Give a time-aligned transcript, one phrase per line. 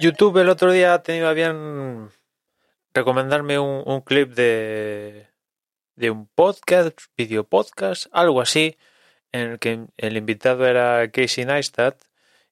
[0.00, 2.10] YouTube el otro día ha tenido bien
[2.94, 5.28] recomendarme un, un clip de,
[5.96, 8.76] de un podcast, video podcast, algo así,
[9.32, 12.00] en el que el invitado era Casey Neistat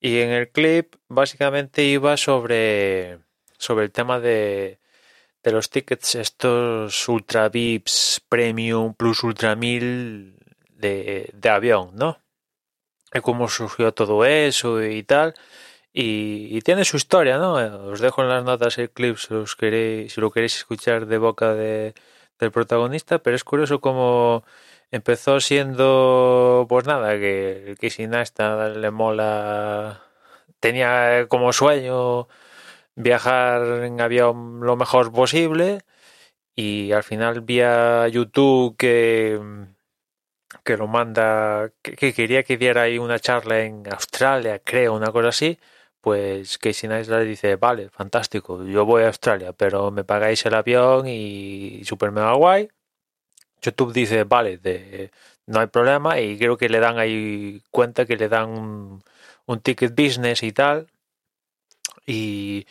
[0.00, 3.18] y en el clip básicamente iba sobre,
[3.58, 4.78] sobre el tema de,
[5.42, 10.36] de los tickets estos Ultra VIPs, Premium, Plus Ultra 1000
[10.68, 12.18] de, de avión, ¿no?
[13.14, 15.34] Y cómo surgió todo eso y tal.
[15.94, 17.54] Y, y, tiene su historia, ¿no?
[17.90, 21.18] Os dejo en las notas el clip si, os queréis, si lo queréis escuchar de
[21.18, 21.94] boca de,
[22.38, 24.44] del protagonista, pero es curioso cómo
[24.90, 30.02] empezó siendo, pues nada, que el Neistat le mola,
[30.60, 32.28] tenía como sueño
[32.94, 35.82] viajar en avión lo mejor posible
[36.54, 39.40] y al final vía YouTube que
[40.64, 45.10] que lo manda, que, que, quería que diera ahí una charla en Australia, creo, una
[45.10, 45.58] cosa así,
[46.02, 51.06] pues Casey Neistat dice, vale, fantástico, yo voy a Australia, pero me pagáis el avión
[51.08, 52.68] y super mega guay.
[53.62, 54.60] YouTube dice, vale,
[55.46, 59.04] no hay problema y creo que le dan ahí cuenta que le dan un,
[59.46, 60.88] un ticket business y tal.
[62.06, 62.66] Y,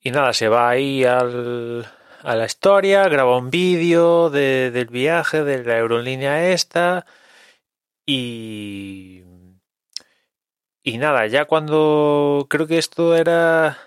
[0.00, 1.86] y nada, se va ahí al,
[2.22, 7.06] a la historia, graba un vídeo de, del viaje de la aerolínea esta
[8.06, 9.22] y
[10.86, 13.78] y nada, ya cuando creo que esto era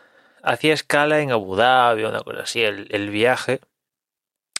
[0.43, 3.61] hacía escala en Abu Dhabi o una cosa así, el, el viaje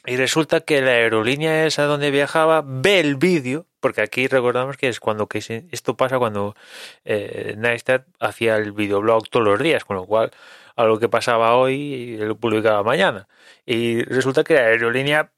[0.06, 4.88] y resulta que la aerolínea esa donde viajaba ve el vídeo, porque aquí recordamos que
[4.88, 6.56] es cuando que esto pasa cuando
[7.04, 10.32] eh, Neistat hacía el videoblog todos los días, con lo cual
[10.78, 13.28] algo que pasaba hoy lo publicaba mañana.
[13.66, 15.34] Y resulta que la aerolínea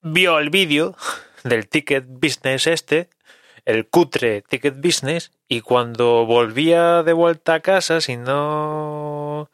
[0.00, 0.96] vio el vídeo
[1.44, 3.10] del ticket business este,
[3.68, 9.50] el cutre ticket business, y cuando volvía de vuelta a casa, si no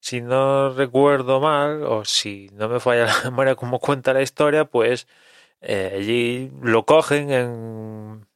[0.00, 4.64] si no recuerdo mal, o si no me falla la memoria como cuenta la historia,
[4.66, 5.06] pues
[5.62, 8.26] eh, allí lo cogen en,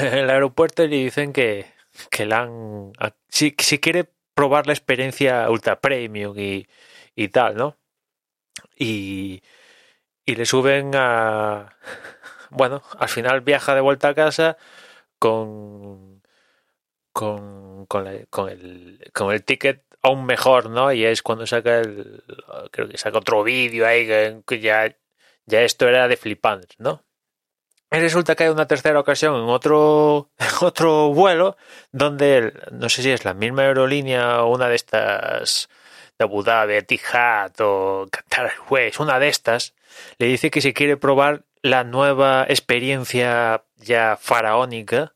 [0.00, 1.66] el aeropuerto y le dicen que,
[2.10, 2.92] que la han...
[3.28, 6.66] Si, si quiere probar la experiencia ultra premium y,
[7.14, 7.76] y tal, ¿no?
[8.76, 9.42] Y,
[10.26, 11.76] y le suben a...
[12.52, 14.56] Bueno, al final viaja de vuelta a casa
[15.18, 16.22] con...
[17.12, 18.26] Con, con, el,
[19.12, 20.92] con el ticket aún mejor, ¿no?
[20.92, 22.22] Y es cuando saca el.
[22.70, 24.06] Creo que saca otro vídeo ahí
[24.46, 24.96] que ya,
[25.46, 27.04] ya esto era de flipantes, ¿no?
[27.90, 30.30] Y resulta que hay una tercera ocasión en otro,
[30.62, 31.56] otro vuelo
[31.92, 35.68] donde no sé si es la misma aerolínea o una de estas
[36.18, 39.74] de Abu Dhabi, Etihad o Qatar Airways, una de estas,
[40.18, 45.14] le dice que si quiere probar la nueva experiencia ya faraónica,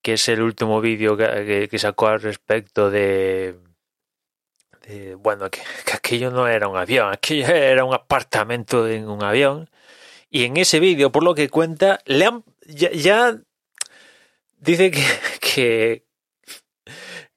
[0.00, 3.56] que es el último vídeo que, sacó al respecto de,
[5.18, 9.68] bueno, que, que, aquello no era un avión, aquello era un apartamento en un avión.
[10.30, 12.26] Y en ese vídeo, por lo que cuenta, le
[12.66, 13.36] ya,
[14.58, 15.04] dice que,
[15.40, 16.04] que,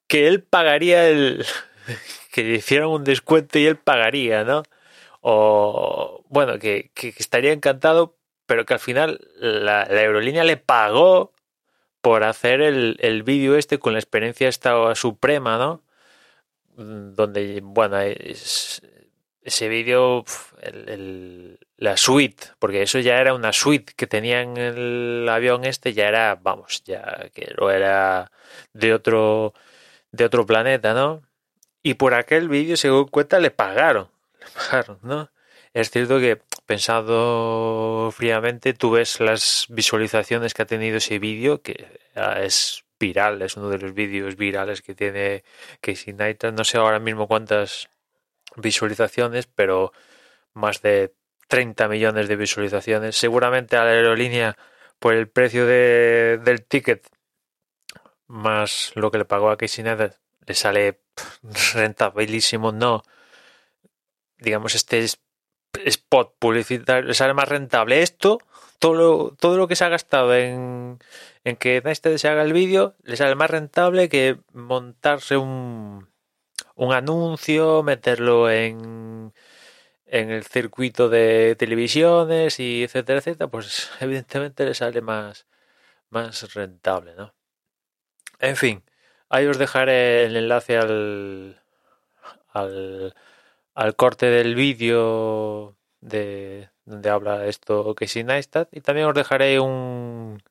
[0.08, 1.46] que él pagaría el,
[2.32, 4.64] que le hicieran un descuento y él pagaría, ¿no?
[5.28, 8.16] O, bueno, que, que estaría encantado,
[8.46, 11.34] pero que al final la, aerolínea le pagó
[12.02, 15.84] por hacer el, el vídeo este con la experiencia esta suprema, ¿no?
[16.76, 18.84] Donde, bueno, es,
[19.42, 20.26] ese vídeo,
[21.78, 26.08] la suite, porque eso ya era una suite que tenía en el avión este, ya
[26.08, 28.32] era, vamos, ya que lo era
[28.74, 29.56] de otro,
[30.12, 31.24] de otro planeta, ¿no?
[31.82, 34.10] Y por aquel vídeo, según cuenta, le pagaron,
[35.02, 35.30] ¿no?
[35.74, 42.00] Es cierto que pensando fríamente, tú ves las visualizaciones que ha tenido ese vídeo, que
[42.38, 45.44] es viral, es uno de los vídeos virales que tiene
[45.82, 46.54] Casey Neistat.
[46.54, 47.90] No sé ahora mismo cuántas
[48.56, 49.92] visualizaciones, pero
[50.54, 51.14] más de
[51.48, 53.18] 30 millones de visualizaciones.
[53.18, 54.58] Seguramente a la aerolínea,
[55.00, 57.08] por el precio de, del ticket,
[58.28, 60.16] más lo que le pagó a Casey Neistat,
[60.48, 61.02] le sale
[61.74, 63.04] rentabilísimo, no.
[64.38, 65.20] Digamos, este es
[65.86, 68.40] spot publicitario, le sale más rentable esto,
[68.80, 71.00] todo lo, todo lo que se ha gastado en,
[71.44, 76.10] en que este se haga el vídeo, le sale más rentable que montarse un,
[76.76, 79.34] un anuncio, meterlo en,
[80.06, 85.48] en el circuito de televisiones y etcétera, etcétera, pues evidentemente le sale más,
[86.10, 87.34] más rentable, ¿no?
[88.40, 88.84] En fin,
[89.30, 91.62] ahí os dejaré el enlace al,
[92.50, 93.16] al,
[93.76, 100.42] al corte del vídeo de donde habla esto Casey Neistat y también os dejaré un,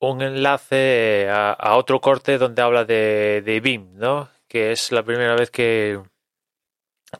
[0.00, 4.28] un enlace a, otro corte donde habla de, de BIM, ¿no?
[4.48, 6.00] Que es la primera vez que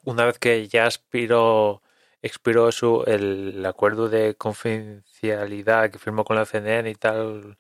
[0.05, 1.83] una vez que ya expiró
[2.23, 7.57] expiró su el acuerdo de confidencialidad que firmó con la CNN y tal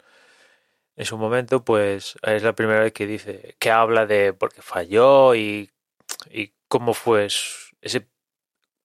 [0.96, 4.62] en su momento, pues es la primera vez que dice que habla de por qué
[4.62, 5.70] falló y
[6.68, 8.08] cómo fue ese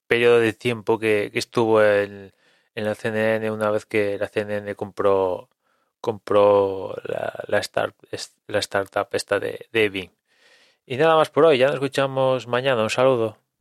[0.08, 2.34] periodo de tiempo que, estuvo en,
[2.76, 5.50] en, la CNN una vez que la CNN compró
[6.02, 6.96] compró
[7.48, 10.12] la, start, startup esta de, de.
[10.86, 13.38] Y nada más por hoy, ya nos escuchamos mañana, un saludo.